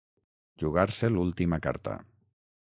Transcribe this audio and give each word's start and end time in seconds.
Jugar-se 0.63 1.11
l'última 1.13 1.61
carta. 1.69 1.97